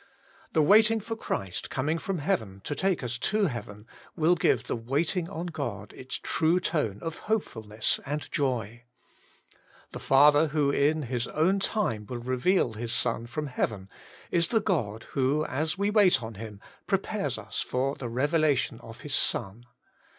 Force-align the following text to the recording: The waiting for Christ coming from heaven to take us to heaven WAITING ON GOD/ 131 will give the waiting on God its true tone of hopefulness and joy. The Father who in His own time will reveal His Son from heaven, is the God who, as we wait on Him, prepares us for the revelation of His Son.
The 0.53 0.63
waiting 0.63 0.99
for 0.99 1.15
Christ 1.15 1.69
coming 1.69 1.99
from 1.99 2.17
heaven 2.17 2.61
to 2.63 2.73
take 2.73 3.03
us 3.03 3.19
to 3.19 3.45
heaven 3.45 3.85
WAITING 4.15 4.17
ON 4.17 4.25
GOD/ 4.25 4.29
131 4.29 4.29
will 4.29 4.35
give 4.35 4.63
the 4.63 4.75
waiting 4.93 5.29
on 5.29 5.45
God 5.45 5.93
its 5.93 6.15
true 6.17 6.59
tone 6.59 6.97
of 7.03 7.17
hopefulness 7.29 7.99
and 8.03 8.31
joy. 8.31 8.85
The 9.91 9.99
Father 9.99 10.47
who 10.47 10.71
in 10.71 11.03
His 11.03 11.27
own 11.27 11.59
time 11.59 12.07
will 12.07 12.17
reveal 12.17 12.73
His 12.73 12.91
Son 12.93 13.27
from 13.27 13.45
heaven, 13.45 13.89
is 14.31 14.47
the 14.47 14.59
God 14.59 15.03
who, 15.11 15.45
as 15.45 15.77
we 15.77 15.91
wait 15.91 16.23
on 16.23 16.33
Him, 16.33 16.61
prepares 16.87 17.37
us 17.37 17.61
for 17.61 17.93
the 17.93 18.09
revelation 18.09 18.79
of 18.79 19.01
His 19.01 19.13
Son. 19.13 19.67